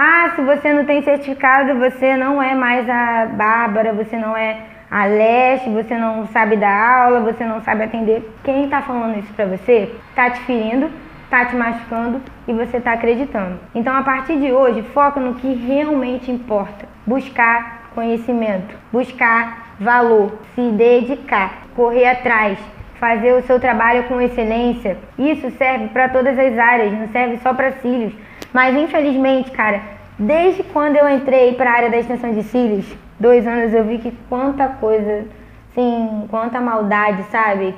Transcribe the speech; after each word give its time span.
Ah, 0.00 0.30
se 0.36 0.42
você 0.42 0.72
não 0.72 0.84
tem 0.84 1.02
certificado, 1.02 1.76
você 1.76 2.16
não 2.16 2.40
é 2.40 2.54
mais 2.54 2.88
a 2.88 3.26
Bárbara, 3.26 3.92
você 3.92 4.16
não 4.16 4.36
é 4.36 4.58
a 4.88 5.06
Leste, 5.06 5.68
você 5.70 5.98
não 5.98 6.24
sabe 6.28 6.56
dar 6.56 7.00
aula, 7.00 7.18
você 7.18 7.44
não 7.44 7.60
sabe 7.62 7.82
atender. 7.82 8.22
Quem 8.44 8.66
está 8.66 8.80
falando 8.80 9.18
isso 9.18 9.32
para 9.34 9.46
você 9.46 9.92
está 10.10 10.30
te 10.30 10.38
ferindo, 10.42 10.88
está 11.24 11.46
te 11.46 11.56
machucando 11.56 12.22
e 12.46 12.52
você 12.52 12.76
está 12.76 12.92
acreditando. 12.92 13.58
Então, 13.74 13.92
a 13.92 14.04
partir 14.04 14.36
de 14.36 14.52
hoje, 14.52 14.82
foca 14.94 15.18
no 15.18 15.34
que 15.34 15.52
realmente 15.52 16.30
importa. 16.30 16.86
Buscar 17.04 17.90
conhecimento, 17.92 18.76
buscar 18.92 19.74
valor, 19.80 20.30
se 20.54 20.70
dedicar, 20.70 21.62
correr 21.74 22.06
atrás, 22.06 22.56
fazer 23.00 23.32
o 23.32 23.42
seu 23.42 23.58
trabalho 23.58 24.04
com 24.04 24.20
excelência. 24.20 24.96
Isso 25.18 25.50
serve 25.58 25.88
para 25.88 26.08
todas 26.08 26.38
as 26.38 26.56
áreas, 26.56 26.92
não 26.92 27.08
serve 27.08 27.38
só 27.38 27.52
para 27.52 27.72
cílios. 27.72 28.27
Mas 28.52 28.76
infelizmente, 28.76 29.50
cara, 29.50 29.80
desde 30.18 30.62
quando 30.62 30.96
eu 30.96 31.08
entrei 31.08 31.54
para 31.54 31.70
a 31.70 31.74
área 31.74 31.90
da 31.90 31.98
extensão 31.98 32.32
de 32.32 32.42
cílios, 32.44 32.86
dois 33.18 33.46
anos, 33.46 33.74
eu 33.74 33.84
vi 33.84 33.98
que 33.98 34.12
quanta 34.28 34.68
coisa, 34.68 35.26
sim, 35.74 36.26
quanta 36.30 36.60
maldade, 36.60 37.22
sabe? 37.30 37.74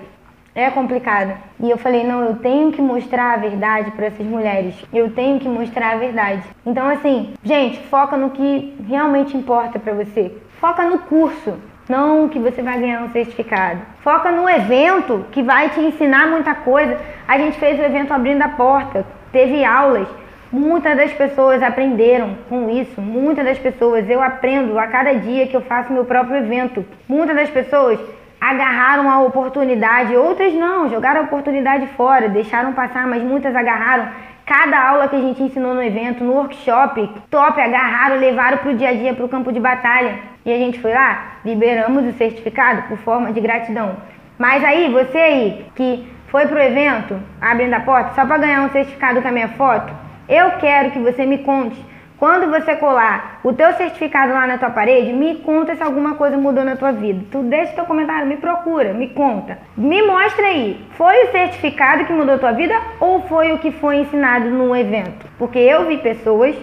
É 0.54 0.68
complicado. 0.68 1.32
E 1.60 1.70
eu 1.70 1.78
falei, 1.78 2.04
não, 2.04 2.24
eu 2.24 2.36
tenho 2.36 2.72
que 2.72 2.82
mostrar 2.82 3.34
a 3.34 3.36
verdade 3.36 3.92
para 3.92 4.06
essas 4.06 4.26
mulheres. 4.26 4.74
Eu 4.92 5.12
tenho 5.12 5.38
que 5.38 5.48
mostrar 5.48 5.92
a 5.92 5.96
verdade. 5.96 6.42
Então, 6.66 6.88
assim, 6.88 7.34
gente, 7.44 7.78
foca 7.84 8.16
no 8.16 8.30
que 8.30 8.76
realmente 8.88 9.36
importa 9.36 9.78
para 9.78 9.94
você. 9.94 10.32
Foca 10.60 10.82
no 10.84 10.98
curso, 10.98 11.54
não 11.88 12.28
que 12.28 12.38
você 12.38 12.62
vai 12.62 12.78
ganhar 12.80 13.02
um 13.02 13.10
certificado. 13.10 13.80
Foca 14.02 14.32
no 14.32 14.48
evento 14.48 15.24
que 15.30 15.42
vai 15.42 15.70
te 15.70 15.80
ensinar 15.80 16.26
muita 16.26 16.54
coisa. 16.54 16.98
A 17.28 17.38
gente 17.38 17.58
fez 17.58 17.78
o 17.78 17.82
evento 17.82 18.12
abrindo 18.12 18.42
a 18.42 18.48
porta, 18.48 19.06
teve 19.32 19.64
aulas. 19.64 20.08
Muitas 20.52 20.96
das 20.96 21.12
pessoas 21.12 21.62
aprenderam 21.62 22.36
com 22.48 22.68
isso. 22.68 23.00
Muitas 23.00 23.44
das 23.44 23.58
pessoas, 23.58 24.10
eu 24.10 24.20
aprendo 24.20 24.76
a 24.80 24.88
cada 24.88 25.14
dia 25.14 25.46
que 25.46 25.56
eu 25.56 25.60
faço 25.60 25.92
meu 25.92 26.04
próprio 26.04 26.38
evento. 26.38 26.84
Muitas 27.08 27.36
das 27.36 27.50
pessoas 27.50 28.00
agarraram 28.40 29.08
a 29.08 29.20
oportunidade, 29.20 30.16
outras 30.16 30.52
não, 30.54 30.88
jogaram 30.88 31.20
a 31.20 31.24
oportunidade 31.24 31.86
fora, 31.88 32.28
deixaram 32.28 32.72
passar, 32.72 33.06
mas 33.06 33.22
muitas 33.22 33.54
agarraram. 33.54 34.08
Cada 34.44 34.88
aula 34.88 35.06
que 35.06 35.14
a 35.14 35.20
gente 35.20 35.40
ensinou 35.40 35.72
no 35.72 35.82
evento, 35.82 36.24
no 36.24 36.32
workshop, 36.32 37.08
top, 37.30 37.60
agarraram, 37.60 38.16
levaram 38.16 38.58
para 38.58 38.72
o 38.72 38.74
dia 38.74 38.88
a 38.88 38.94
dia, 38.94 39.14
para 39.14 39.24
o 39.24 39.28
campo 39.28 39.52
de 39.52 39.60
batalha. 39.60 40.18
E 40.44 40.52
a 40.52 40.58
gente 40.58 40.80
foi 40.80 40.92
lá, 40.92 41.34
liberamos 41.44 42.04
o 42.06 42.12
certificado 42.14 42.82
por 42.88 42.98
forma 42.98 43.32
de 43.32 43.40
gratidão. 43.40 43.94
Mas 44.36 44.64
aí, 44.64 44.90
você 44.90 45.16
aí, 45.16 45.66
que 45.76 46.10
foi 46.26 46.48
pro 46.48 46.58
evento, 46.58 47.20
abrindo 47.40 47.74
a 47.74 47.80
porta, 47.80 48.14
só 48.14 48.26
para 48.26 48.38
ganhar 48.38 48.62
um 48.62 48.70
certificado 48.70 49.22
com 49.22 49.28
a 49.28 49.32
minha 49.32 49.48
foto, 49.50 50.09
eu 50.30 50.52
quero 50.52 50.92
que 50.92 50.98
você 50.98 51.26
me 51.26 51.38
conte 51.38 51.76
quando 52.20 52.50
você 52.50 52.76
colar 52.76 53.40
o 53.42 53.50
teu 53.50 53.72
certificado 53.72 54.34
lá 54.34 54.46
na 54.46 54.58
tua 54.58 54.68
parede, 54.68 55.10
me 55.10 55.36
conta 55.36 55.74
se 55.74 55.82
alguma 55.82 56.16
coisa 56.16 56.36
mudou 56.36 56.62
na 56.62 56.76
tua 56.76 56.92
vida. 56.92 57.24
Tu 57.30 57.42
deixa 57.44 57.72
teu 57.72 57.86
comentário, 57.86 58.28
me 58.28 58.36
procura, 58.36 58.92
me 58.92 59.08
conta. 59.08 59.56
Me 59.74 60.02
mostra 60.02 60.48
aí, 60.48 60.84
foi 60.98 61.24
o 61.24 61.32
certificado 61.32 62.04
que 62.04 62.12
mudou 62.12 62.34
a 62.34 62.38
tua 62.38 62.52
vida 62.52 62.78
ou 63.00 63.22
foi 63.22 63.52
o 63.52 63.58
que 63.58 63.72
foi 63.72 64.00
ensinado 64.00 64.50
no 64.50 64.76
evento? 64.76 65.26
Porque 65.38 65.58
eu 65.58 65.86
vi 65.86 65.96
pessoas, 65.96 66.54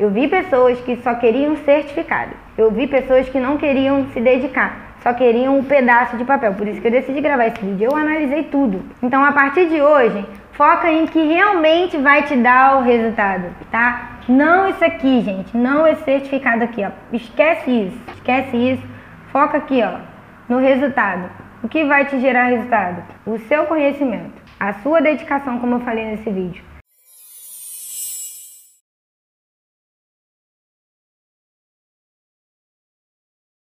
eu 0.00 0.10
vi 0.10 0.26
pessoas 0.26 0.80
que 0.80 0.96
só 0.96 1.14
queriam 1.14 1.56
certificado. 1.58 2.32
Eu 2.56 2.72
vi 2.72 2.88
pessoas 2.88 3.28
que 3.28 3.38
não 3.38 3.56
queriam 3.56 4.04
se 4.12 4.20
dedicar 4.20 4.88
só 5.02 5.12
queriam 5.12 5.56
um 5.56 5.64
pedaço 5.64 6.16
de 6.16 6.24
papel. 6.24 6.54
Por 6.54 6.66
isso 6.66 6.80
que 6.80 6.88
eu 6.88 6.90
decidi 6.90 7.20
gravar 7.20 7.46
esse 7.46 7.64
vídeo. 7.64 7.90
Eu 7.90 7.96
analisei 7.96 8.44
tudo. 8.44 8.82
Então, 9.02 9.24
a 9.24 9.32
partir 9.32 9.68
de 9.68 9.80
hoje, 9.80 10.24
foca 10.58 10.90
em 10.90 11.06
que 11.06 11.24
realmente 11.24 11.96
vai 11.98 12.24
te 12.24 12.34
dar 12.34 12.78
o 12.78 12.82
resultado, 12.82 13.54
tá? 13.70 14.18
Não 14.28 14.68
isso 14.68 14.84
aqui, 14.84 15.20
gente. 15.22 15.56
Não 15.56 15.86
esse 15.86 16.02
certificado 16.02 16.64
aqui, 16.64 16.84
ó. 16.84 16.90
Esquece 17.12 17.70
isso. 17.70 17.98
Esquece 18.14 18.56
isso. 18.56 18.82
Foca 19.30 19.56
aqui, 19.56 19.80
ó, 19.80 20.00
no 20.48 20.58
resultado. 20.58 21.30
O 21.62 21.68
que 21.68 21.84
vai 21.84 22.06
te 22.06 22.18
gerar 22.18 22.46
resultado? 22.46 23.04
O 23.24 23.38
seu 23.38 23.66
conhecimento, 23.66 24.42
a 24.58 24.72
sua 24.74 25.00
dedicação, 25.00 25.60
como 25.60 25.76
eu 25.76 25.80
falei 25.80 26.04
nesse 26.06 26.28
vídeo. 26.28 26.64